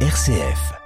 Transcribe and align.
RCF. 0.00 0.85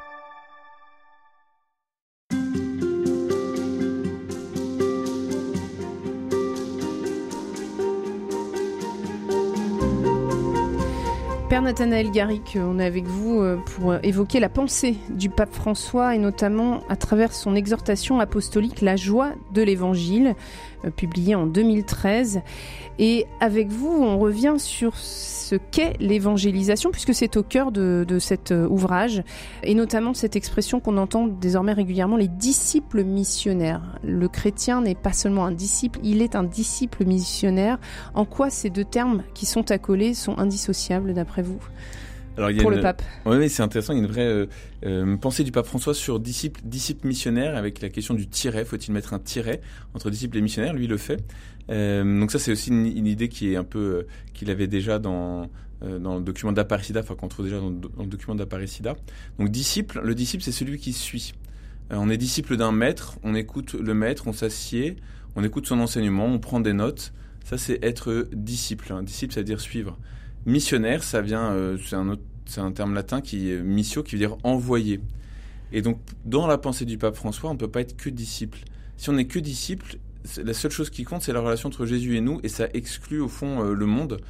Père 11.50 11.62
Nathanaël 11.62 12.12
Garrick, 12.12 12.56
on 12.60 12.78
est 12.78 12.84
avec 12.84 13.06
vous 13.06 13.40
euh, 13.40 13.56
pour 13.56 13.96
évoquer 14.04 14.38
la 14.38 14.48
pensée 14.48 14.94
du 15.08 15.30
pape 15.30 15.52
François 15.52 16.14
et 16.14 16.18
notamment 16.18 16.84
à 16.88 16.94
travers 16.94 17.32
son 17.32 17.56
exhortation 17.56 18.20
apostolique 18.20 18.82
La 18.82 18.94
joie 18.94 19.32
de 19.52 19.60
l'Évangile, 19.60 20.36
euh, 20.84 20.90
publiée 20.90 21.34
en 21.34 21.46
2013. 21.46 22.42
Et 23.00 23.26
avec 23.40 23.68
vous, 23.68 23.90
on 23.90 24.18
revient 24.18 24.54
sur 24.58 24.96
ce 24.96 25.56
qu'est 25.56 25.94
l'évangélisation, 26.00 26.90
puisque 26.90 27.14
c'est 27.14 27.36
au 27.36 27.42
cœur 27.42 27.72
de, 27.72 28.04
cet 28.20 28.52
euh, 28.52 28.68
ouvrage, 28.68 29.22
et 29.62 29.74
notamment 29.74 30.14
cette 30.14 30.36
expression 30.36 30.80
qu'on 30.80 30.98
entend 30.98 31.26
désormais 31.26 31.72
régulièrement, 31.72 32.16
les 32.16 32.28
disciples 32.28 33.02
missionnaires. 33.04 33.98
Le 34.04 34.28
chrétien 34.28 34.82
n'est 34.82 34.94
pas 34.94 35.12
seulement 35.12 35.46
un 35.46 35.52
disciple, 35.52 35.98
il 36.02 36.22
est 36.22 36.36
un 36.36 36.44
disciple 36.44 37.04
missionnaire. 37.04 37.78
En 38.14 38.24
quoi 38.24 38.50
ces 38.50 38.70
deux 38.70 38.84
termes 38.84 39.22
qui 39.34 39.46
sont 39.46 39.70
accolés 39.70 40.14
sont 40.14 40.38
indissociables 40.38 41.14
d'après 41.14 41.39
vous 41.42 41.60
alors, 42.36 42.50
pour 42.62 42.70
le 42.70 42.80
pape. 42.80 43.02
Oui, 43.26 43.48
c'est 43.48 43.62
intéressant. 43.62 43.92
Il 43.92 43.98
y 43.98 44.00
a 44.00 44.04
une 44.04 44.10
vraie 44.10 44.26
euh, 44.26 44.46
euh, 44.86 45.16
pensée 45.16 45.44
du 45.44 45.52
pape 45.52 45.66
François 45.66 45.94
sur 45.94 46.20
disciple, 46.20 46.60
disciple 46.64 47.06
missionnaire 47.06 47.56
avec 47.56 47.80
la 47.80 47.88
question 47.88 48.14
du 48.14 48.28
tiret. 48.28 48.64
Faut-il 48.64 48.92
mettre 48.92 49.12
un 49.14 49.18
tiret 49.18 49.60
entre 49.94 50.10
disciple 50.10 50.38
et 50.38 50.40
missionnaire 50.40 50.72
Lui, 50.72 50.84
il 50.84 50.90
le 50.90 50.96
fait. 50.96 51.22
Euh, 51.70 52.20
donc 52.20 52.30
ça, 52.30 52.38
c'est 52.38 52.52
aussi 52.52 52.70
une, 52.70 53.06
idée 53.06 53.28
qui 53.28 53.52
est 53.52 53.56
un 53.56 53.64
peu 53.64 54.06
qu'il 54.32 54.50
avait 54.50 54.66
déjà 54.66 54.98
dans 54.98 55.48
dans 55.82 56.16
le 56.16 56.20
document 56.20 56.52
d'Aparicida, 56.52 57.00
enfin 57.00 57.14
qu'on 57.14 57.28
trouve 57.28 57.46
déjà 57.46 57.58
dans, 57.58 57.70
le 57.70 58.06
document 58.06 58.34
d'Aparicida. 58.34 58.96
Donc 59.38 59.48
disciple, 59.48 60.02
le 60.04 60.14
disciple, 60.14 60.44
c'est 60.44 60.52
celui 60.52 60.76
qui 60.78 60.92
suit. 60.92 61.32
on 61.88 62.10
est 62.10 62.18
disciple 62.18 62.58
d'un 62.58 62.70
maître, 62.70 63.16
on 63.22 63.34
écoute 63.34 63.72
le 63.72 63.94
maître, 63.94 64.24
on 64.26 64.34
s'assied, 64.34 64.96
on 65.36 65.42
écoute 65.42 65.66
son 65.66 65.80
enseignement, 65.80 66.26
on 66.26 66.38
prend 66.38 66.60
des 66.60 66.74
notes. 66.74 67.14
Ça, 67.46 67.56
c'est 67.56 67.82
être 67.82 68.28
disciple. 68.30 68.92
Un 68.92 69.02
disciple, 69.02 69.32
c'est-à-dire 69.32 69.58
suivre. 69.58 69.98
Missionnaire, 70.46 71.02
ça 71.02 71.20
vient, 71.20 71.76
c'est 71.84 71.96
un 71.96 72.16
un 72.58 72.72
terme 72.72 72.94
latin 72.94 73.20
qui 73.20 73.52
est 73.52 73.60
missio, 73.60 74.02
qui 74.02 74.16
veut 74.16 74.18
dire 74.18 74.36
envoyé. 74.42 75.00
Et 75.72 75.82
donc, 75.82 75.98
dans 76.24 76.46
la 76.46 76.58
pensée 76.58 76.84
du 76.84 76.98
pape 76.98 77.14
François, 77.14 77.50
on 77.50 77.54
ne 77.54 77.58
peut 77.58 77.68
pas 77.68 77.80
être 77.80 77.96
que 77.96 78.10
disciple. 78.10 78.58
Si 78.96 79.08
on 79.08 79.12
n'est 79.12 79.26
que 79.26 79.38
disciple, 79.38 79.98
la 80.42 80.52
seule 80.52 80.70
chose 80.70 80.90
qui 80.90 81.04
compte, 81.04 81.22
c'est 81.22 81.32
la 81.32 81.40
relation 81.40 81.68
entre 81.68 81.86
Jésus 81.86 82.16
et 82.16 82.20
nous, 82.20 82.40
et 82.42 82.48
ça 82.48 82.68
exclut 82.74 83.20
au 83.20 83.28
fond 83.28 83.62
euh, 83.62 83.74
le 83.74 83.86
monde. 83.86 84.20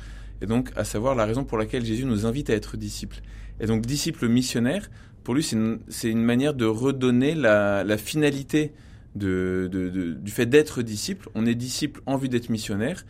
Et 0.43 0.47
donc, 0.47 0.71
à 0.77 0.85
savoir 0.85 1.15
la 1.15 1.25
raison 1.25 1.45
pour 1.45 1.59
laquelle 1.59 1.85
Jésus 1.85 2.05
nous 2.05 2.27
invite 2.27 2.51
à 2.51 2.55
être 2.55 2.77
disciples. 2.77 3.21
Et 3.61 3.67
donc, 3.67 3.87
disciple 3.87 4.29
missionnaire, 4.29 4.91
pour 5.25 5.35
lui, 5.35 5.43
c'est 5.43 6.11
une, 6.11 6.23
manière 6.23 6.55
de 6.55 6.65
redonner 6.65 7.35
la, 7.35 7.97
finalité 7.99 8.73
du 9.15 10.31
fait 10.31 10.47
d'être 10.47 10.83
disciple. 10.83 11.29
On 11.35 11.45
est 11.45 11.55
disciple 11.55 12.01
en 12.07 12.17
vue 12.17 12.29
d'être 12.29 12.49
missionnaire. 12.49 13.05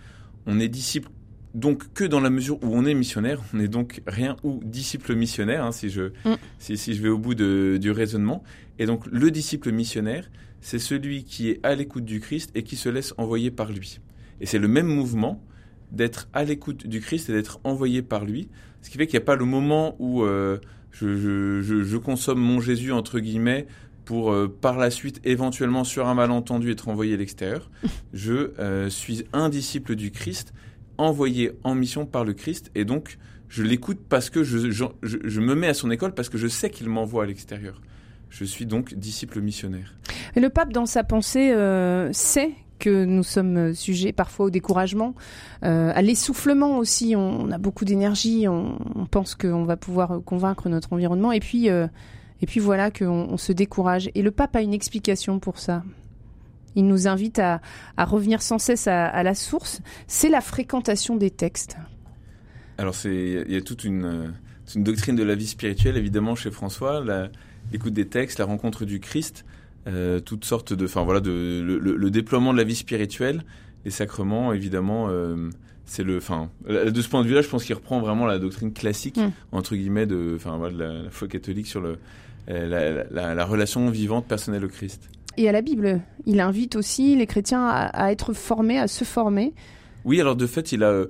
On 0.46 0.58
est 0.58 0.68
disciple 0.68 1.08
donc 1.54 1.92
que 1.92 2.04
dans 2.04 2.20
la 2.20 2.30
mesure 2.30 2.62
où 2.62 2.76
on 2.76 2.84
est 2.84 2.94
missionnaire, 2.94 3.40
on 3.52 3.58
n'est 3.58 3.68
donc 3.68 4.02
rien 4.06 4.36
ou 4.44 4.60
disciple 4.64 5.14
missionnaire, 5.14 5.64
hein, 5.64 5.72
si, 5.72 5.90
je, 5.90 6.12
mm. 6.24 6.36
si, 6.58 6.76
si, 6.76 6.94
je 6.94 7.02
vais 7.02 7.08
au 7.08 7.18
bout 7.18 7.34
de, 7.34 7.78
du 7.80 7.90
raisonnement. 7.90 8.42
Et 8.78 8.86
donc 8.86 9.06
le 9.06 9.30
disciple 9.30 9.72
missionnaire, 9.72 10.30
c'est 10.60 10.78
celui 10.78 11.24
qui 11.24 11.50
est 11.50 11.60
à 11.64 11.74
l'écoute 11.74 12.04
du 12.04 12.20
Christ 12.20 12.50
et 12.54 12.62
qui 12.62 12.76
se 12.76 12.88
laisse 12.88 13.14
envoyer 13.16 13.50
par 13.50 13.72
lui. 13.72 14.00
Et 14.40 14.46
c'est 14.46 14.58
le 14.58 14.68
même 14.68 14.86
mouvement 14.86 15.42
d'être 15.90 16.28
à 16.32 16.44
l'écoute 16.44 16.86
du 16.86 17.00
Christ 17.00 17.30
et 17.30 17.32
d'être 17.32 17.60
envoyé 17.64 18.02
par 18.02 18.24
lui, 18.24 18.48
ce 18.82 18.90
qui 18.90 18.96
fait 18.96 19.06
qu'il 19.06 19.18
n'y 19.18 19.22
a 19.22 19.26
pas 19.26 19.36
le 19.36 19.44
moment 19.44 19.96
où 19.98 20.22
euh, 20.22 20.58
je, 20.92 21.16
je, 21.16 21.82
je, 21.82 21.96
consomme 21.96 22.40
mon 22.40 22.60
Jésus, 22.60 22.92
entre 22.92 23.18
guillemets, 23.18 23.66
pour 24.04 24.32
euh, 24.32 24.48
par 24.48 24.78
la 24.78 24.90
suite 24.90 25.20
éventuellement 25.24 25.84
sur 25.84 26.08
un 26.08 26.14
malentendu 26.14 26.70
être 26.70 26.88
envoyé 26.88 27.14
à 27.14 27.16
l'extérieur. 27.16 27.70
je 28.12 28.52
euh, 28.58 28.88
suis 28.88 29.24
un 29.32 29.48
disciple 29.48 29.96
du 29.96 30.10
Christ 30.10 30.52
envoyé 31.00 31.52
en 31.64 31.74
mission 31.74 32.06
par 32.06 32.24
le 32.24 32.32
Christ 32.34 32.70
et 32.74 32.84
donc 32.84 33.18
je 33.48 33.62
l'écoute 33.62 33.98
parce 34.08 34.30
que 34.30 34.44
je, 34.44 35.40
me 35.40 35.54
mets 35.54 35.66
à 35.66 35.74
son 35.74 35.90
école 35.90 36.12
parce 36.14 36.28
que 36.28 36.38
je 36.38 36.46
sais 36.46 36.70
qu'il 36.70 36.88
m'envoie 36.88 37.24
à 37.24 37.26
l'extérieur. 37.26 37.80
Je 38.28 38.44
suis 38.44 38.64
donc 38.64 38.94
disciple 38.94 39.40
missionnaire. 39.40 39.96
Et 40.36 40.40
le 40.40 40.50
pape, 40.50 40.72
dans 40.72 40.86
sa 40.86 41.02
pensée, 41.02 41.50
euh, 41.50 42.12
sait 42.12 42.52
que 42.78 43.04
nous 43.04 43.24
sommes 43.24 43.74
sujets 43.74 44.12
parfois 44.12 44.46
au 44.46 44.50
découragement, 44.50 45.16
euh, 45.64 45.90
à 45.92 46.00
l'essoufflement 46.00 46.78
aussi. 46.78 47.16
On, 47.16 47.50
a 47.50 47.58
beaucoup 47.58 47.84
d'énergie, 47.84 48.46
on, 48.46 48.78
pense 49.10 49.34
qu'on 49.34 49.64
va 49.64 49.76
pouvoir 49.76 50.20
convaincre 50.24 50.68
notre 50.68 50.92
environnement, 50.92 51.32
et 51.32 51.40
puis, 51.40 51.70
euh, 51.70 51.88
et 52.40 52.46
puis 52.46 52.60
voilà 52.60 52.92
qu'on 52.92 53.28
on 53.30 53.36
se 53.36 53.52
décourage. 53.52 54.10
Et 54.14 54.22
le 54.22 54.30
pape 54.30 54.54
a 54.54 54.62
une 54.62 54.74
explication 54.74 55.40
pour 55.40 55.58
ça. 55.58 55.82
Il 56.76 56.86
nous 56.86 57.08
invite 57.08 57.38
à, 57.38 57.60
revenir 57.98 58.42
sans 58.42 58.58
cesse 58.58 58.86
à, 58.86 59.22
la 59.22 59.34
source. 59.34 59.80
C'est 60.06 60.28
la 60.28 60.40
fréquentation 60.40 61.16
des 61.16 61.30
textes. 61.30 61.76
Alors, 62.78 62.94
il 63.04 63.50
y 63.50 63.56
a 63.56 63.60
toute 63.60 63.84
une, 63.84 64.32
doctrine 64.76 65.16
de 65.16 65.22
la 65.22 65.34
vie 65.34 65.46
spirituelle, 65.46 65.96
évidemment, 65.96 66.34
chez 66.34 66.50
François, 66.50 67.02
l'écoute 67.72 67.92
des 67.92 68.06
textes, 68.06 68.38
la 68.38 68.44
rencontre 68.44 68.84
du 68.84 69.00
Christ, 69.00 69.44
euh, 69.86 70.20
toutes 70.20 70.44
sortes 70.44 70.72
de, 70.72 70.84
enfin 70.84 71.02
voilà, 71.02 71.20
de, 71.20 71.78
le, 71.80 72.10
déploiement 72.10 72.52
de 72.52 72.58
la 72.58 72.64
vie 72.64 72.76
spirituelle, 72.76 73.42
les 73.84 73.90
sacrements, 73.90 74.52
évidemment. 74.52 75.08
Euh, 75.08 75.50
c'est 75.86 76.04
le, 76.04 76.18
enfin, 76.18 76.50
de 76.68 77.00
ce 77.00 77.08
point 77.08 77.22
de 77.22 77.26
vue-là, 77.26 77.42
je 77.42 77.48
pense 77.48 77.64
qu'il 77.64 77.74
reprend 77.74 78.00
vraiment 78.00 78.24
la 78.24 78.38
doctrine 78.38 78.72
classique 78.72 79.16
mm. 79.16 79.32
entre 79.50 79.74
guillemets 79.74 80.06
de, 80.06 80.34
enfin 80.36 80.56
voilà, 80.56 81.02
la, 81.02 81.10
foi 81.10 81.26
catholique 81.26 81.66
sur 81.66 81.80
le, 81.80 81.98
euh, 82.48 83.04
la 83.10 83.44
relation 83.44 83.90
vivante 83.90 84.26
personnelle 84.28 84.64
au 84.64 84.68
Christ 84.68 85.10
et 85.36 85.48
à 85.48 85.52
la 85.52 85.62
Bible. 85.62 86.00
Il 86.26 86.40
invite 86.40 86.76
aussi 86.76 87.16
les 87.16 87.26
chrétiens 87.26 87.66
à, 87.66 88.12
être 88.12 88.32
formés, 88.32 88.78
à 88.78 88.88
se 88.88 89.04
former. 89.04 89.52
Oui, 90.04 90.20
alors 90.20 90.36
de 90.36 90.46
fait, 90.46 90.72
il 90.72 90.82
a, 90.82 90.90
euh, 90.90 91.06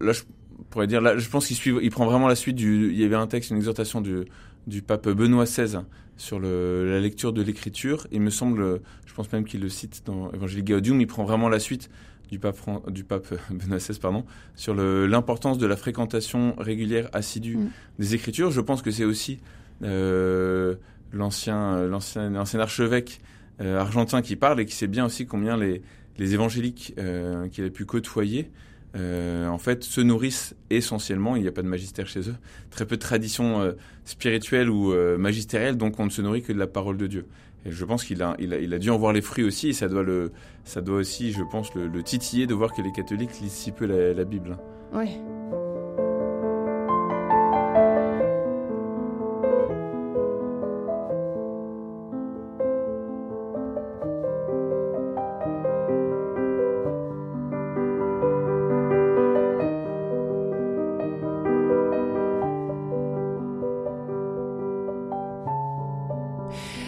là, 0.00 0.12
je 0.12 0.22
pourrais 0.70 0.86
dire, 0.86 1.00
là, 1.00 1.16
je 1.16 1.28
pense 1.28 1.46
qu'il 1.46 1.56
suit, 1.56 1.72
il 1.82 1.90
prend 1.90 2.06
vraiment 2.06 2.28
la 2.28 2.34
suite 2.34 2.56
du, 2.56 2.90
il 2.92 2.98
y 2.98 3.04
avait 3.04 3.16
un 3.16 3.26
texte, 3.26 3.50
une 3.50 3.56
exhortation 3.56 4.00
du, 4.00 4.24
du 4.66 4.82
pape 4.82 5.08
Benoît 5.08 5.44
XVI 5.44 5.80
sur 6.16 6.38
le, 6.38 6.90
la 6.90 7.00
lecture 7.00 7.32
de 7.32 7.42
l'écriture. 7.42 8.06
Il 8.12 8.20
me 8.20 8.30
semble, 8.30 8.80
je 9.06 9.14
pense 9.14 9.30
même 9.32 9.44
qu'il 9.44 9.60
le 9.60 9.68
cite 9.68 10.02
dans 10.06 10.30
Evangelii 10.32 10.62
Gaudium, 10.62 11.00
il 11.00 11.06
prend 11.06 11.24
vraiment 11.24 11.48
la 11.48 11.58
suite 11.58 11.90
du 12.30 12.38
pape, 12.38 12.58
du 12.90 13.04
pape 13.04 13.34
Benoît 13.50 13.78
XVI, 13.78 13.98
pardon, 13.98 14.24
sur 14.54 14.74
l'importance 14.74 15.58
de 15.58 15.66
la 15.66 15.76
fréquentation 15.76 16.54
régulière, 16.58 17.08
assidue 17.12 17.56
mm. 17.56 17.70
des 17.98 18.14
écritures. 18.14 18.50
Je 18.50 18.60
pense 18.60 18.82
que 18.82 18.90
c'est 18.90 19.04
aussi 19.04 19.38
euh, 19.82 20.74
l'ancien, 21.12 21.86
l'ancien, 21.86 22.30
l'ancien 22.30 22.60
archevêque 22.60 23.20
argentin 23.60 24.22
qui 24.22 24.36
parle 24.36 24.60
et 24.60 24.66
qui 24.66 24.74
sait 24.74 24.86
bien 24.86 25.06
aussi 25.06 25.26
combien 25.26 25.56
les, 25.56 25.82
les 26.18 26.34
évangéliques 26.34 26.94
euh, 26.98 27.48
qu'il 27.48 27.64
a 27.64 27.70
pu 27.70 27.84
côtoyer 27.84 28.50
euh, 28.96 29.46
en 29.48 29.58
fait, 29.58 29.84
se 29.84 30.00
nourrissent 30.00 30.54
essentiellement, 30.70 31.36
il 31.36 31.42
n'y 31.42 31.48
a 31.48 31.52
pas 31.52 31.62
de 31.62 31.68
magistère 31.68 32.06
chez 32.06 32.20
eux, 32.20 32.36
très 32.70 32.86
peu 32.86 32.96
de 32.96 33.00
tradition 33.00 33.60
euh, 33.60 33.72
spirituelle 34.04 34.70
ou 34.70 34.92
euh, 34.92 35.18
magistérielle, 35.18 35.76
donc 35.76 35.98
on 36.00 36.06
ne 36.06 36.10
se 36.10 36.22
nourrit 36.22 36.42
que 36.42 36.52
de 36.52 36.58
la 36.58 36.66
parole 36.66 36.96
de 36.96 37.06
Dieu. 37.06 37.26
Et 37.66 37.72
je 37.72 37.84
pense 37.84 38.04
qu'il 38.04 38.22
a, 38.22 38.36
il 38.38 38.54
a, 38.54 38.58
il 38.58 38.72
a 38.72 38.78
dû 38.78 38.90
en 38.90 38.96
voir 38.96 39.12
les 39.12 39.20
fruits 39.20 39.44
aussi, 39.44 39.68
et 39.68 39.72
ça 39.74 39.88
doit, 39.88 40.02
le, 40.02 40.32
ça 40.64 40.80
doit 40.80 40.96
aussi, 40.96 41.32
je 41.32 41.42
pense, 41.42 41.74
le, 41.74 41.88
le 41.88 42.02
titiller 42.02 42.46
de 42.46 42.54
voir 42.54 42.72
que 42.72 42.80
les 42.80 42.92
catholiques 42.92 43.38
lisent 43.40 43.52
si 43.52 43.72
peu 43.72 43.86
la, 43.86 44.24
Bible. 44.24 44.56
Oui. 44.94 45.10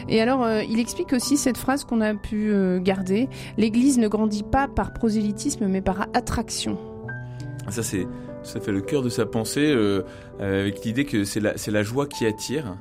Et 0.09 0.23
alors, 0.23 0.43
euh, 0.43 0.63
il 0.63 0.81
explique 0.81 1.13
aussi 1.13 1.37
cette 1.37 1.59
phrase 1.59 1.85
qu'on 1.85 2.01
a 2.01 2.15
pu 2.15 2.51
euh, 2.51 2.81
garder 2.81 3.29
L'Église 3.59 3.99
ne 3.99 4.09
grandit 4.09 4.43
pas 4.43 4.67
par 4.67 4.95
prosélytisme, 4.95 5.67
mais 5.67 5.83
par 5.83 6.09
attraction. 6.15 6.79
Ça, 7.69 7.83
c'est 7.83 8.07
ça 8.43 8.61
fait 8.61 8.73
le 8.73 8.81
cœur 8.81 9.03
de 9.03 9.11
sa 9.11 9.27
pensée, 9.27 9.67
euh, 9.67 10.03
avec 10.41 10.83
l'idée 10.85 11.05
que 11.05 11.25
c'est 11.25 11.41
la, 11.41 11.55
la 11.67 11.83
joie 11.83 12.07
qui 12.07 12.25
attire. 12.25 12.79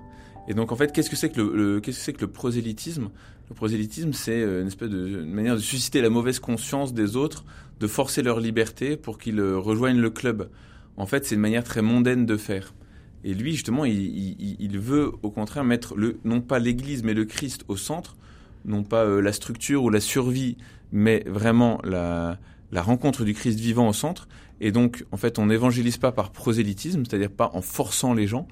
Et 0.47 0.53
donc, 0.53 0.71
en 0.71 0.77
fait, 0.77 0.93
qu'est-ce 0.93 1.09
que 1.09 1.17
c'est 1.17 1.29
que 1.29 1.41
le, 1.41 1.81
qu'est-ce 1.81 1.97
que 1.97 2.03
c'est 2.03 2.13
que 2.13 2.21
le 2.21 2.31
prosélytisme? 2.31 3.09
Le 3.49 3.55
prosélytisme, 3.55 4.13
c'est 4.13 4.41
une 4.41 4.67
espèce 4.67 4.89
de 4.89 5.23
une 5.23 5.33
manière 5.33 5.55
de 5.55 5.61
susciter 5.61 5.99
la 5.99 6.09
mauvaise 6.09 6.39
conscience 6.39 6.93
des 6.93 7.17
autres, 7.17 7.43
de 7.81 7.87
forcer 7.87 8.21
leur 8.21 8.39
liberté 8.39 8.95
pour 8.95 9.17
qu'ils 9.17 9.41
rejoignent 9.41 9.99
le 9.99 10.09
club. 10.09 10.49
En 10.95 11.05
fait, 11.05 11.25
c'est 11.25 11.35
une 11.35 11.41
manière 11.41 11.65
très 11.65 11.81
mondaine 11.81 12.25
de 12.25 12.37
faire. 12.37 12.73
Et 13.23 13.33
lui, 13.33 13.51
justement, 13.51 13.85
il, 13.85 14.79
veut 14.79 15.11
au 15.21 15.31
contraire 15.31 15.63
mettre 15.63 15.95
non 16.23 16.41
pas 16.41 16.59
l'Église, 16.59 17.03
mais 17.03 17.13
le 17.13 17.25
Christ 17.25 17.65
au 17.67 17.75
centre, 17.75 18.15
non 18.65 18.83
pas 18.83 19.03
euh, 19.03 19.21
la 19.21 19.33
structure 19.33 19.83
ou 19.83 19.89
la 19.89 19.99
survie, 19.99 20.57
mais 20.91 21.23
vraiment 21.27 21.79
la, 21.83 22.37
la 22.71 22.81
rencontre 22.81 23.25
du 23.25 23.33
Christ 23.33 23.59
vivant 23.59 23.89
au 23.89 23.93
centre. 23.93 24.27
Et 24.61 24.71
donc, 24.71 25.05
en 25.11 25.17
fait, 25.17 25.39
on 25.39 25.47
n'évangélise 25.47 25.97
pas 25.97 26.11
par 26.11 26.31
prosélytisme, 26.31 27.03
c'est-à-dire 27.05 27.31
pas 27.31 27.51
en 27.53 27.61
forçant 27.61 28.13
les 28.13 28.27
gens, 28.27 28.47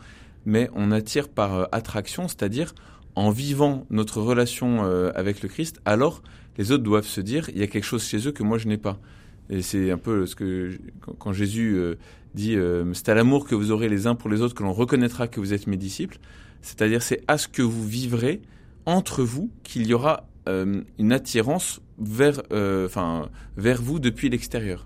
mais 0.46 0.70
on 0.74 0.92
attire 0.92 1.30
par 1.30 1.70
attraction, 1.72 2.28
c'est-à-dire 2.28 2.74
en 3.16 3.30
vivant 3.32 3.86
notre 3.90 4.22
relation 4.22 4.84
avec 5.16 5.42
le 5.42 5.48
Christ, 5.48 5.80
alors 5.86 6.22
les 6.58 6.72
autres 6.72 6.84
doivent 6.84 7.08
se 7.08 7.22
dire, 7.22 7.50
il 7.50 7.60
y 7.60 7.64
a 7.64 7.68
quelque 7.68 7.86
chose 7.86 8.04
chez 8.04 8.28
eux 8.28 8.32
que 8.32 8.44
moi 8.44 8.58
je 8.58 8.68
n'ai 8.68 8.78
pas. 8.78 9.00
Et 9.50 9.62
c'est 9.62 9.92
un 9.92 9.98
peu 9.98 10.26
ce 10.26 10.36
que 10.36 10.78
quand 11.20 11.34
Jésus 11.34 11.80
dit, 12.36 12.58
c'est 12.94 13.10
à 13.10 13.16
l'amour 13.16 13.46
que 13.48 13.56
vous 13.56 13.72
aurez 13.72 13.90
les 13.90 14.08
uns 14.08 14.16
pour 14.16 14.30
les 14.30 14.42
autres 14.42 14.54
que 14.54 14.64
l'on 14.64 14.74
reconnaîtra 14.74 15.28
que 15.28 15.40
vous 15.40 15.54
êtes 15.54 15.68
mes 15.68 15.78
disciples. 15.78 16.18
C'est-à-dire 16.62 17.02
c'est 17.02 17.22
à 17.28 17.38
ce 17.38 17.48
que 17.48 17.62
vous 17.62 17.86
vivrez 17.88 18.42
entre 18.86 19.24
vous 19.24 19.50
qu'il 19.64 19.88
y 19.88 19.94
aura 19.94 20.28
une 20.48 21.12
attirance 21.12 21.82
vers, 21.98 22.42
enfin, 22.52 23.30
vers 23.58 23.82
vous 23.82 24.00
depuis 24.00 24.30
l'extérieur. 24.30 24.86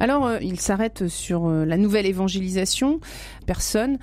Alors, 0.00 0.26
euh, 0.26 0.38
il 0.40 0.60
s'arrête 0.60 1.08
sur 1.08 1.46
euh, 1.46 1.64
la 1.64 1.76
nouvelle 1.76 2.06
évangélisation. 2.06 3.00
Personne 3.46 3.98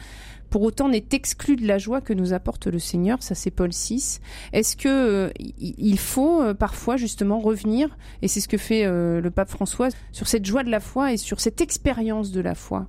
pour 0.54 0.62
autant 0.62 0.88
n'est 0.88 1.08
exclu 1.14 1.56
de 1.56 1.66
la 1.66 1.80
joie 1.80 2.00
que 2.00 2.14
nous 2.14 2.32
apporte 2.32 2.68
le 2.68 2.78
Seigneur, 2.78 3.24
ça 3.24 3.34
c'est 3.34 3.50
Paul 3.50 3.72
VI. 3.72 4.20
Est-ce 4.52 4.78
que 4.78 4.88
euh, 4.88 5.30
il 5.58 5.98
faut 5.98 6.54
parfois 6.54 6.96
justement 6.96 7.40
revenir, 7.40 7.98
et 8.22 8.28
c'est 8.28 8.40
ce 8.40 8.48
que 8.48 8.60
fait 8.60 8.86
le 8.86 9.32
pape 9.32 9.50
François, 9.50 9.90
sur 10.12 10.28
cette 10.28 10.46
joie 10.46 10.64
de 10.64 10.70
la 10.70 10.80
foi 10.80 11.12
et 11.12 11.18
sur 11.18 11.40
cette 11.40 11.60
expérience 11.60 12.32
de 12.32 12.40
la 12.40 12.54
foi? 12.54 12.86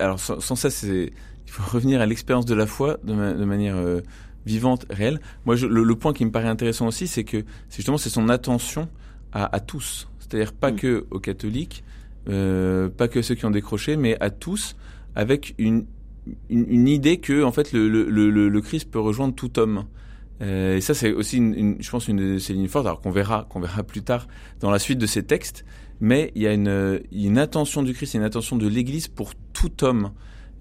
Alors 0.00 0.18
sans, 0.18 0.40
ça, 0.40 0.70
c'est 0.70 1.12
il 1.46 1.52
faut 1.52 1.70
revenir 1.70 2.00
à 2.00 2.06
l'expérience 2.06 2.46
de 2.46 2.54
la 2.54 2.66
foi 2.66 2.96
de, 3.04 3.12
manière 3.12 3.76
vivante, 4.46 4.86
réelle. 4.88 5.20
Moi, 5.44 5.56
le, 5.56 5.94
point 5.94 6.14
qui 6.14 6.24
me 6.24 6.30
paraît 6.30 6.48
intéressant 6.48 6.86
aussi, 6.86 7.06
c'est 7.06 7.24
que 7.24 7.44
justement 7.68 7.98
c'est 7.98 8.08
son 8.08 8.30
attention 8.30 8.88
à, 9.32 9.60
tous, 9.60 10.08
c'est-à-dire 10.20 10.54
pas 10.54 10.72
mm. 10.72 10.76
que 10.76 11.06
aux 11.10 11.20
catholiques, 11.20 11.84
euh, 12.30 12.88
pas 12.88 13.08
que 13.08 13.20
ceux 13.20 13.34
qui 13.34 13.44
ont 13.44 13.50
décroché, 13.50 13.98
mais 13.98 14.16
à 14.20 14.30
tous, 14.30 14.74
avec 15.14 15.54
une, 15.58 15.84
une, 16.48 16.88
idée 16.88 17.18
que 17.18 17.42
en 17.42 17.52
fait 17.52 17.72
le, 17.72 17.88
le, 17.88 18.30
le, 18.30 18.60
Christ 18.60 18.90
peut 18.90 19.00
rejoindre 19.00 19.34
tout 19.34 19.58
homme. 19.58 19.84
Euh, 20.40 20.76
et 20.76 20.80
ça, 20.80 20.94
c'est 20.94 21.12
aussi, 21.12 21.38
une, 21.38 21.76
je 21.80 21.90
pense, 21.90 22.06
une 22.08 22.38
c'est 22.38 22.54
une 22.54 22.68
force, 22.68 22.86
alors 22.86 23.00
qu'on 23.00 23.10
verra, 23.10 23.46
qu'on 23.50 23.60
verra 23.60 23.82
plus 23.82 24.02
tard 24.02 24.28
dans 24.60 24.70
la 24.70 24.78
suite 24.78 24.98
de 24.98 25.06
ces 25.06 25.24
textes. 25.24 25.64
Mais 26.00 26.30
il 26.36 26.42
y 26.42 26.46
a 26.46 26.52
une, 26.52 27.00
une 27.10 27.38
attention 27.38 27.82
du 27.82 27.92
Christ, 27.92 28.14
une 28.14 28.22
attention 28.22 28.56
de 28.56 28.68
l'Église 28.68 29.08
pour 29.08 29.32
tout 29.52 29.84
homme. 29.84 30.12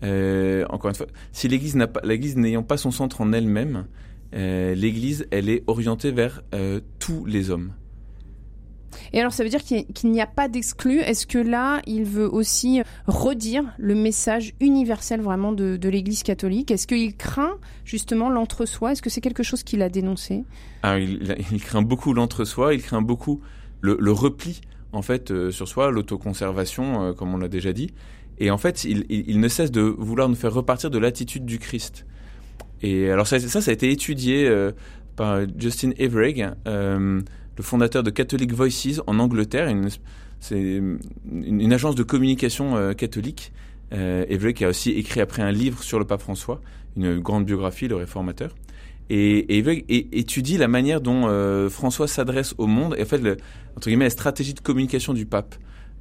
Euh, 0.03 0.65
encore 0.69 0.89
une 0.89 0.95
fois, 0.95 1.07
si 1.31 1.47
l'Église 1.47 1.75
n'a 1.75 1.87
pas, 1.87 2.01
l'Église 2.03 2.37
n'ayant 2.37 2.63
pas 2.63 2.77
son 2.77 2.91
centre 2.91 3.21
en 3.21 3.33
elle-même, 3.33 3.85
euh, 4.33 4.73
l'Église, 4.73 5.27
elle 5.31 5.49
est 5.49 5.63
orientée 5.67 6.11
vers 6.11 6.41
tous 6.99 7.25
les 7.25 7.51
hommes. 7.51 7.71
Et 9.13 9.19
alors, 9.19 9.33
ça 9.33 9.43
veut 9.43 9.49
dire 9.49 9.63
qu'il 9.63 10.11
n'y 10.11 10.21
a 10.21 10.27
pas 10.27 10.47
d'exclus. 10.47 10.99
Est-ce 10.99 11.27
que 11.27 11.37
là, 11.37 11.81
il 11.85 12.03
veut 12.03 12.31
aussi 12.31 12.81
redire 13.07 13.63
le 13.77 13.95
message 13.95 14.53
universel 14.59 15.21
vraiment 15.21 15.51
de, 15.51 15.89
l'Église 15.89 16.23
catholique? 16.23 16.71
Est-ce 16.71 16.87
qu'il 16.87 17.15
craint 17.15 17.57
justement 17.85 18.29
l'entre-soi? 18.29 18.91
Est-ce 18.91 19.01
que 19.01 19.09
c'est 19.09 19.21
quelque 19.21 19.43
chose 19.43 19.63
qu'il 19.63 19.81
a 19.81 19.89
dénoncé? 19.89 20.43
Ah, 20.83 20.99
il, 20.99 21.61
craint 21.61 21.81
beaucoup 21.81 22.13
l'entre-soi, 22.13 22.73
il 22.73 22.81
craint 22.81 23.01
beaucoup 23.01 23.41
le, 23.81 24.11
repli 24.11 24.61
en 24.93 25.01
fait 25.01 25.31
euh, 25.31 25.51
sur 25.51 25.67
soi, 25.67 25.91
l'autoconservation, 25.91 27.03
euh, 27.03 27.13
comme 27.13 27.33
on 27.33 27.37
l'a 27.37 27.49
déjà 27.49 27.73
dit. 27.73 27.91
Et 28.39 28.51
en 28.51 28.57
fait, 28.57 28.83
il, 28.83 29.39
ne 29.39 29.47
cesse 29.47 29.71
de 29.71 29.81
vouloir 29.81 30.29
nous 30.29 30.35
faire 30.35 30.53
repartir 30.53 30.91
de 30.91 30.99
l'attitude 30.99 31.45
du 31.45 31.57
Christ. 31.57 32.05
Et 32.83 33.09
alors 33.09 33.25
ça, 33.25 33.39
ça, 33.39 33.59
a 33.67 33.73
été 33.73 33.91
étudié 33.91 34.47
euh, 34.47 34.71
par 35.15 35.39
Justin 35.57 35.91
Everegg 35.97 36.51
le 37.57 37.63
fondateur 37.63 38.03
de 38.03 38.09
Catholic 38.09 38.53
Voices 38.53 39.01
en 39.07 39.19
Angleterre. 39.19 39.73
C'est 40.39 40.59
une, 40.61 41.73
agence 41.73 41.95
de 41.95 42.03
communication 42.03 42.77
euh, 42.77 42.93
catholique. 42.93 43.51
Euh, 43.93 44.51
qui 44.51 44.65
a 44.65 44.69
aussi 44.69 44.91
écrit 44.91 45.21
après 45.21 45.41
un 45.41 45.51
livre 45.51 45.81
sur 45.81 45.97
le 45.97 46.05
pape 46.05 46.21
François, 46.21 46.61
une 46.97 47.19
grande 47.19 47.45
biographie, 47.45 47.87
le 47.87 47.95
réformateur. 47.95 48.53
Et, 49.09 49.59
et 49.59 50.19
étudie 50.19 50.57
la 50.57 50.67
manière 50.67 50.99
dont 50.99 51.27
euh, 51.27 51.69
François 51.69 52.07
s'adresse 52.09 52.53
au 52.57 52.67
monde 52.67 52.95
et 52.97 53.03
en 53.03 53.05
fait, 53.05 53.21
entre 53.77 53.87
guillemets, 53.87 54.05
la 54.05 54.09
stratégie 54.09 54.53
de 54.53 54.59
communication 54.59 55.13
du 55.13 55.25
pape. 55.25 55.55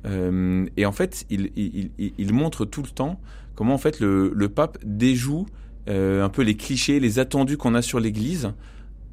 Euh, 0.06 0.66
et 0.76 0.84
en 0.86 0.92
fait, 0.92 1.24
il, 1.30 2.32
montre 2.32 2.64
tout 2.64 2.82
le 2.82 2.88
temps 2.88 3.20
comment 3.54 3.74
en 3.74 3.78
fait 3.78 4.00
le 4.00 4.48
pape 4.48 4.78
déjoue 4.84 5.46
un 5.86 6.28
peu 6.28 6.42
les 6.42 6.56
clichés, 6.56 6.98
les 6.98 7.20
attendus 7.20 7.56
qu'on 7.56 7.76
a 7.76 7.82
sur 7.82 8.00
l'Église 8.00 8.52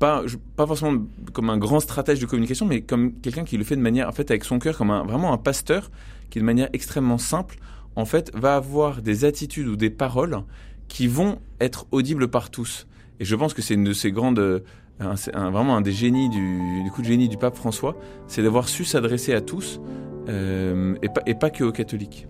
pas, 0.04 0.68
forcément 0.68 1.02
comme 1.32 1.50
un 1.50 1.58
grand 1.58 1.80
stratège 1.80 2.20
de 2.20 2.26
communication, 2.26 2.66
mais 2.66 2.82
comme 2.82 3.14
quelqu'un 3.22 3.46
qui 3.46 3.58
le 3.58 3.64
fait 3.64 3.78
de 3.78 3.82
manière, 3.82 4.10
en 4.10 4.12
fait, 4.12 4.30
avec 4.32 4.44
son 4.44 4.60
cœur, 4.60 4.78
comme 4.78 4.90
vraiment 4.90 5.32
un 5.32 5.38
pasteur, 5.38 5.92
qui 6.30 6.40
de 6.40 6.44
manière 6.44 6.70
extrêmement 6.74 7.18
simple, 7.18 7.58
en 7.96 8.06
fait, 8.06 8.32
va 8.34 8.56
avoir 8.56 9.02
des 9.02 9.24
attitudes 9.24 9.68
ou 9.68 9.76
des 9.76 9.90
paroles 9.90 10.44
qui 10.88 11.08
vont 11.08 11.40
être 11.62 11.86
audibles 11.92 12.28
par 12.28 12.50
tous. 12.50 12.88
Et 13.20 13.26
je 13.26 13.36
pense 13.36 13.54
que 13.54 13.62
c'est 13.62 13.76
une 13.76 13.86
de 13.86 14.10
grandes, 14.10 14.64
vraiment 15.00 15.78
un 15.78 15.82
des 15.82 15.94
génies 15.94 16.30
du, 16.30 16.84
du 16.84 16.92
coup 16.92 17.02
de 17.02 17.08
génie 17.08 17.30
du 17.30 17.38
pape 17.38 17.56
François, 17.56 17.96
c'est 18.28 18.44
d'avoir 18.44 18.68
su 18.68 18.84
s'adresser 18.84 19.34
à 19.34 19.42
tous 19.42 19.80
euh, 20.28 20.96
et, 21.02 21.10
pas, 21.10 21.22
et 21.26 21.36
pas 21.36 21.50
que 21.50 21.64
aux 21.64 21.72
catholiques. 21.72 22.28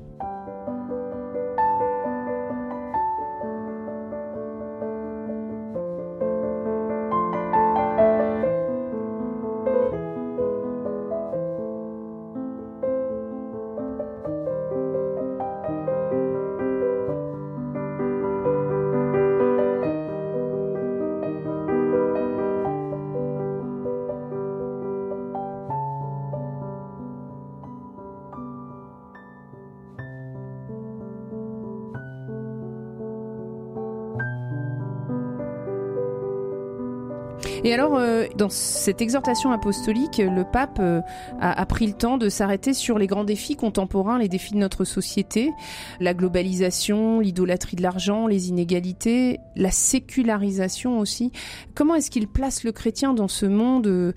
Et 37.66 37.74
alors, 37.74 37.96
euh, 37.96 38.26
dans 38.36 38.50
cette 38.50 39.02
exhortation 39.02 39.52
apostolique, 39.54 40.18
le 40.18 40.44
pape 40.44 40.80
euh, 40.82 41.00
a, 41.40 41.66
pris 41.66 41.88
le 41.88 41.94
temps 41.94 42.18
de 42.18 42.28
s'arrêter 42.28 42.74
sur 42.74 43.00
les 43.00 43.08
grands 43.08 43.24
défis 43.24 43.56
contemporains, 43.56 44.20
les 44.20 44.28
défis 44.28 44.54
de 44.54 44.58
notre 44.58 44.84
société, 44.84 45.50
la 46.02 46.14
globalisation, 46.14 47.22
l'idolâtrie 47.22 47.78
de 47.78 47.82
l'argent, 47.82 48.28
les 48.28 48.50
inégalités, 48.50 49.40
la 49.56 49.72
sécularisation 49.72 51.00
aussi. 51.00 51.32
Comment 51.74 51.96
est-ce 51.96 52.12
qu'il 52.12 52.28
place 52.28 52.66
le 52.66 52.74
chrétien 52.74 53.14
dans 53.14 53.30
ce 53.30 53.46
monde 53.46 53.88
euh, 53.88 54.12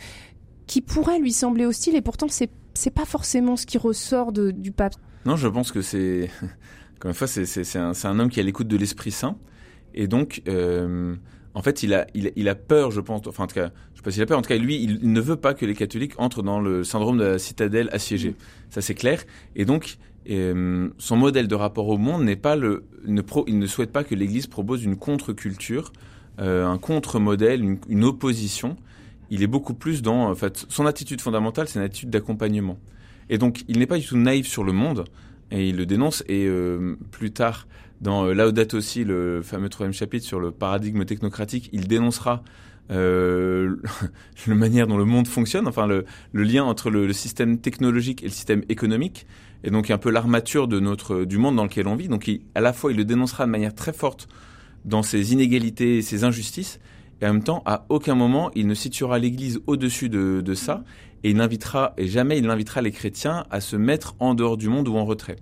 qui 0.66 0.80
pourrait 0.80 1.20
lui 1.20 1.32
sembler 1.32 1.66
hostile 1.66 1.94
et 1.94 2.02
pourtant 2.02 2.26
c'est 2.28 2.50
c'est 2.74 2.90
pas 2.90 3.06
forcément 3.06 3.56
ce 3.56 3.64
qui 3.64 3.78
ressort 3.78 4.32
du 4.32 4.72
pape? 4.72 4.96
Non, 5.24 5.36
je 5.36 5.48
pense 5.48 5.72
que 5.72 5.80
c'est, 5.80 6.28
comme 6.98 7.12
une 7.12 7.14
fois, 7.14 7.26
c'est 7.26 7.78
un, 7.78 8.18
homme 8.18 8.28
qui 8.28 8.40
est 8.40 8.42
à 8.42 8.44
l'écoute 8.44 8.68
de 8.68 8.76
l'Esprit 8.76 9.12
Saint. 9.12 9.38
Et 9.94 10.08
donc, 10.08 10.42
en 11.56 11.62
fait, 11.62 11.82
il 11.82 11.94
a, 11.94 12.06
il, 12.12 12.48
a 12.50 12.54
peur, 12.54 12.90
je 12.90 13.00
pense, 13.00 13.26
enfin 13.26 13.44
en 13.44 13.46
tout 13.46 13.54
cas, 13.54 13.70
je 13.94 13.96
sais 13.96 14.02
pas 14.02 14.10
s'il 14.10 14.22
a 14.22 14.26
peur, 14.26 14.38
en 14.38 14.42
tout 14.42 14.50
cas, 14.50 14.58
lui, 14.58 14.76
il, 14.82 15.10
ne 15.10 15.20
veut 15.22 15.36
pas 15.36 15.54
que 15.54 15.64
les 15.64 15.74
catholiques 15.74 16.12
entrent 16.18 16.42
dans 16.42 16.60
le 16.60 16.84
syndrome 16.84 17.16
de 17.16 17.24
la 17.24 17.38
citadelle 17.38 17.88
assiégée. 17.92 18.34
Ça, 18.68 18.82
c'est 18.82 18.94
clair. 18.94 19.24
Et 19.54 19.64
donc, 19.64 19.96
euh, 20.28 20.90
son 20.98 21.16
modèle 21.16 21.48
de 21.48 21.54
rapport 21.54 21.88
au 21.88 21.96
monde 21.96 22.24
n'est 22.24 22.36
pas 22.36 22.56
le, 22.56 22.84
ne 23.06 23.22
il 23.46 23.58
ne 23.58 23.66
souhaite 23.66 23.90
pas 23.90 24.04
que 24.04 24.14
l'Église 24.14 24.48
propose 24.48 24.84
une 24.84 24.96
contre-culture, 24.96 25.94
euh, 26.40 26.66
un 26.66 26.76
contre-modèle, 26.76 27.64
une, 27.64 27.78
une, 27.88 28.04
opposition. 28.04 28.76
Il 29.30 29.42
est 29.42 29.46
beaucoup 29.46 29.72
plus 29.72 30.02
dans, 30.02 30.28
en 30.28 30.34
fait, 30.34 30.66
son 30.68 30.84
attitude 30.84 31.22
fondamentale, 31.22 31.68
c'est 31.68 31.78
une 31.78 31.86
attitude 31.86 32.10
d'accompagnement. 32.10 32.78
Et 33.30 33.38
donc, 33.38 33.64
il 33.66 33.78
n'est 33.78 33.86
pas 33.86 33.96
du 33.96 34.04
tout 34.04 34.18
naïf 34.18 34.46
sur 34.46 34.62
le 34.62 34.72
monde, 34.72 35.04
et 35.50 35.70
il 35.70 35.76
le 35.76 35.86
dénonce. 35.86 36.22
Et 36.28 36.44
euh, 36.44 36.98
plus 37.12 37.30
tard, 37.30 37.66
dans 38.00 38.26
euh, 38.26 38.34
Laudato 38.34 38.76
aussi, 38.76 39.04
le 39.04 39.42
fameux 39.42 39.68
troisième 39.68 39.92
chapitre 39.92 40.24
sur 40.24 40.40
le 40.40 40.50
paradigme 40.50 41.04
technocratique, 41.04 41.70
il 41.72 41.88
dénoncera 41.88 42.42
euh, 42.90 43.76
la 44.46 44.54
manière 44.54 44.86
dont 44.86 44.96
le 44.96 45.04
monde 45.04 45.26
fonctionne, 45.26 45.66
enfin 45.66 45.86
le, 45.86 46.04
lien 46.32 46.64
entre 46.64 46.90
le, 46.90 47.12
système 47.12 47.58
technologique 47.58 48.22
et 48.22 48.26
le 48.26 48.32
système 48.32 48.62
économique, 48.68 49.26
et 49.64 49.70
donc 49.70 49.90
un 49.90 49.98
peu 49.98 50.10
l'armature 50.10 50.68
de 50.68 50.78
notre 50.78 51.24
du 51.24 51.38
monde 51.38 51.56
dans 51.56 51.64
lequel 51.64 51.88
on 51.88 51.96
vit. 51.96 52.08
Donc 52.08 52.30
à 52.54 52.60
la 52.60 52.72
fois, 52.72 52.92
il 52.92 52.96
le 52.96 53.04
dénoncera 53.04 53.46
de 53.46 53.50
manière 53.50 53.74
très 53.74 53.92
forte 53.92 54.28
dans 54.84 55.02
ses 55.02 55.32
inégalités 55.32 56.02
ses 56.02 56.24
injustices, 56.24 56.78
et 57.22 57.26
en 57.26 57.32
même 57.32 57.42
temps, 57.42 57.62
à 57.64 57.86
aucun 57.88 58.14
moment, 58.14 58.50
il 58.54 58.66
ne 58.66 58.74
situera 58.74 59.18
l'Église 59.18 59.60
au-dessus 59.66 60.10
de, 60.10 60.42
de 60.44 60.54
ça, 60.54 60.84
et 61.24 61.30
il 61.30 61.36
n'invitera 61.36 61.94
et 61.96 62.06
jamais 62.06 62.38
il 62.38 62.44
n'invitera 62.44 62.82
les 62.82 62.92
chrétiens 62.92 63.44
à 63.50 63.60
se 63.60 63.74
mettre 63.74 64.14
en 64.20 64.34
dehors 64.34 64.58
du 64.58 64.68
monde 64.68 64.86
ou 64.86 64.96
en 64.96 65.04
retrait. 65.06 65.36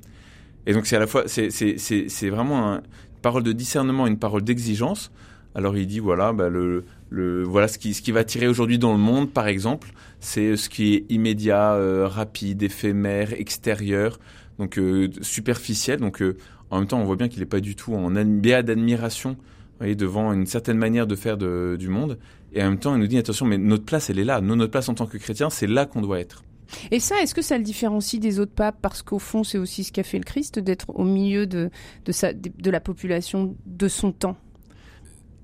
Et 0.66 0.72
donc 0.72 0.86
c'est 0.86 0.96
à 0.96 1.00
la 1.00 1.06
fois, 1.06 1.24
c'est, 1.26 2.28
vraiment 2.28 2.76
une 2.76 2.82
parole 3.22 3.42
de 3.42 3.52
discernement, 3.52 4.06
une 4.06 4.18
parole 4.18 4.42
d'exigence. 4.42 5.10
Alors 5.54 5.76
il 5.76 5.86
dit 5.86 6.00
voilà, 6.00 6.32
bah, 6.32 6.48
le, 6.48 6.84
le, 7.10 7.44
voilà 7.44 7.68
ce 7.68 7.78
qui, 7.78 7.94
ce 7.94 8.02
qui 8.02 8.12
va 8.12 8.24
tirer 8.24 8.48
aujourd'hui 8.48 8.78
dans 8.78 8.92
le 8.92 8.98
monde, 8.98 9.30
par 9.30 9.46
exemple, 9.46 9.92
c'est 10.20 10.56
ce 10.56 10.68
qui 10.68 10.94
est 10.94 11.04
immédiat, 11.10 11.74
euh, 11.74 12.08
rapide, 12.08 12.62
éphémère, 12.62 13.32
extérieur, 13.34 14.18
donc 14.58 14.78
euh, 14.78 15.08
superficiel. 15.20 16.00
Donc 16.00 16.22
euh, 16.22 16.36
en 16.70 16.78
même 16.78 16.88
temps, 16.88 16.98
on 16.98 17.04
voit 17.04 17.16
bien 17.16 17.28
qu'il 17.28 17.40
n'est 17.40 17.46
pas 17.46 17.60
du 17.60 17.76
tout 17.76 17.94
en 17.94 18.10
béat 18.10 18.62
d'admiration 18.62 19.36
devant 19.80 20.32
une 20.32 20.46
certaine 20.46 20.78
manière 20.78 21.06
de 21.06 21.14
faire 21.14 21.36
du 21.36 21.88
monde. 21.88 22.18
Et 22.54 22.62
en 22.62 22.70
même 22.70 22.78
temps, 22.78 22.94
il 22.94 23.00
nous 23.00 23.06
dit 23.06 23.18
attention, 23.18 23.44
mais 23.44 23.58
notre 23.58 23.84
place, 23.84 24.08
elle 24.08 24.18
est 24.18 24.24
là. 24.24 24.40
Nous, 24.40 24.56
notre 24.56 24.70
place 24.70 24.88
en 24.88 24.94
tant 24.94 25.06
que 25.06 25.18
chrétiens, 25.18 25.50
c'est 25.50 25.66
là 25.66 25.84
qu'on 25.84 26.00
doit 26.00 26.20
être. 26.20 26.42
Et 26.90 27.00
ça, 27.00 27.20
est-ce 27.20 27.34
que 27.34 27.42
ça 27.42 27.58
le 27.58 27.64
différencie 27.64 28.20
des 28.20 28.38
autres 28.40 28.54
papes? 28.54 28.78
Parce 28.80 29.02
qu'au 29.02 29.18
fond, 29.18 29.44
c'est 29.44 29.58
aussi 29.58 29.84
ce 29.84 29.92
qu'a 29.92 30.02
fait 30.02 30.18
le 30.18 30.24
Christ, 30.24 30.58
d'être 30.58 30.86
au 30.90 31.04
milieu 31.04 31.46
de, 31.46 31.70
de, 32.04 32.12
sa, 32.12 32.32
de 32.32 32.70
la 32.70 32.80
population 32.80 33.56
de 33.66 33.88
son 33.88 34.12
temps. 34.12 34.36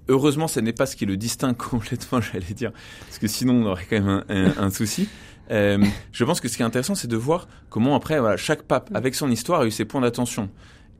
Heureusement, 0.08 0.48
ce 0.48 0.58
n'est 0.60 0.72
pas 0.72 0.86
ce 0.86 0.96
qui 0.96 1.06
le 1.06 1.16
distingue 1.16 1.56
complètement, 1.56 2.20
j'allais 2.20 2.54
dire, 2.54 2.72
parce 3.06 3.18
que 3.18 3.28
sinon 3.28 3.62
on 3.62 3.66
aurait 3.66 3.86
quand 3.88 4.00
même 4.00 4.08
un, 4.08 4.24
un, 4.28 4.58
un 4.58 4.70
souci. 4.70 5.08
Euh, 5.50 5.84
je 6.12 6.24
pense 6.24 6.40
que 6.40 6.48
ce 6.48 6.56
qui 6.56 6.62
est 6.62 6.66
intéressant, 6.66 6.94
c'est 6.94 7.08
de 7.08 7.16
voir 7.16 7.48
comment 7.68 7.94
après, 7.96 8.20
voilà, 8.20 8.36
chaque 8.36 8.62
pape, 8.62 8.90
avec 8.94 9.14
son 9.14 9.30
histoire, 9.30 9.60
a 9.60 9.66
eu 9.66 9.70
ses 9.70 9.84
points 9.84 10.00
d'attention. 10.00 10.48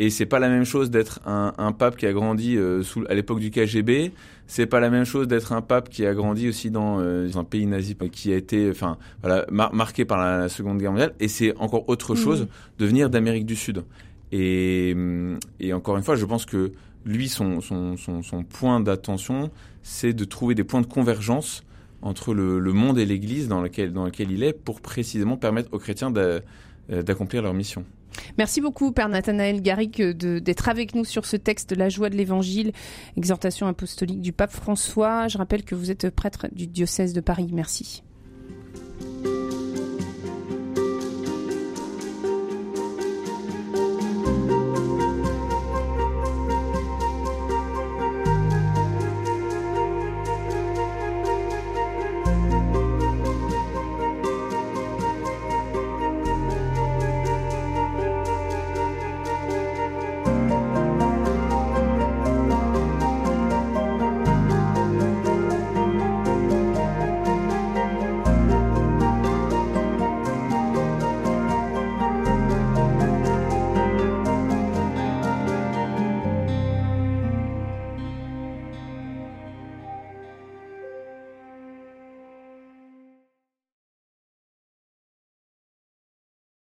Et 0.03 0.09
c'est 0.09 0.25
pas 0.25 0.39
la 0.39 0.49
même 0.49 0.65
chose 0.65 0.91
d'être 0.91 1.21
un, 1.27 1.53
un, 1.59 1.73
pape 1.73 1.99
qui 1.99 2.07
a 2.07 2.13
grandi 2.15 2.57
euh, 2.57 2.83
sous, 2.83 3.05
à 3.11 3.15
l'époque 3.15 3.39
du 3.39 3.51
KGB. 3.51 4.13
C'est 4.47 4.65
pas 4.65 4.81
la 4.81 4.89
même 4.89 5.05
chose 5.05 5.29
d'être 5.29 5.53
un 5.53 5.61
pape 5.61 5.91
qui 5.91 6.07
a 6.07 6.15
grandi 6.15 6.49
aussi 6.49 6.71
dans, 6.71 7.01
euh, 7.01 7.29
un 7.35 7.45
pays 7.45 7.67
nazi 7.67 7.95
qui 8.11 8.33
a 8.33 8.37
été, 8.37 8.71
enfin, 8.71 8.97
voilà, 9.23 9.45
mar 9.51 9.75
marqué 9.75 10.07
par 10.07 10.17
la 10.17 10.49
Seconde 10.49 10.79
Guerre 10.79 10.93
mondiale. 10.93 11.13
Et 11.21 11.29
c'est 11.29 11.55
encore 11.59 11.87
autre 11.91 12.15
chose 12.15 12.45
mmh. 12.45 12.47
de 12.79 12.87
venir 12.87 13.11
d'Amérique 13.11 13.45
du 13.45 13.57
Sud. 13.57 13.85
Et, 14.33 14.97
et 15.61 15.75
encore 15.75 15.99
une 15.99 16.03
fois, 16.03 16.17
je 16.17 16.25
pense 16.25 16.47
que 16.47 16.73
lui, 17.05 17.29
son, 17.29 17.61
son, 17.61 17.99
son, 17.99 18.23
son 18.23 18.43
point 18.43 18.81
d'attention, 18.81 19.51
c'est 19.83 20.15
de 20.15 20.25
trouver 20.25 20.55
des 20.55 20.65
points 20.65 20.81
de 20.81 20.87
convergence 20.87 21.63
entre 22.01 22.33
le, 22.33 22.59
le 22.59 22.73
monde 22.73 22.99
et 22.99 23.05
l'Église 23.05 23.49
dans 23.49 23.61
lequel, 23.61 23.93
dans 23.93 24.07
lequel 24.07 24.31
il 24.31 24.45
est 24.45 24.55
pour 24.55 24.81
précisément 24.81 25.37
permettre 25.37 25.69
aux 25.73 25.79
chrétiens 25.79 26.11
d'accomplir 26.89 27.43
leur 27.43 27.53
mission. 27.53 27.85
Merci 28.39 28.61
beaucoup, 28.61 28.93
Père 28.93 29.09
Nathanaël 29.09 29.63
Garrick, 29.63 30.01
d'être 30.01 30.69
avec 30.69 30.95
nous 30.95 31.05
sur 31.05 31.27
ce 31.27 31.37
texte 31.37 31.73
La 31.77 31.89
joie 31.89 32.11
de 32.11 32.17
l'Évangile, 32.17 32.73
exhortation 33.17 33.67
apostolique 33.67 34.21
du 34.21 34.33
pape 34.33 34.53
François. 34.53 35.29
Je 35.29 35.39
rappelle 35.39 35.65
que 35.65 35.75
vous 35.75 35.91
êtes 35.91 36.11
prêtre 36.11 36.47
du 36.53 36.67
diocèse 36.67 37.13
de 37.13 37.21
Paris. 37.21 37.49
Merci. 37.53 38.03